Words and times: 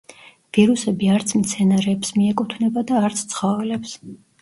ვირუსები 0.57 1.11
არც 1.17 1.35
მცენარეებს 1.43 2.15
მიეკუთვნება 2.17 2.87
და 2.93 3.01
არც 3.07 3.25
ცხოველებს. 3.37 3.99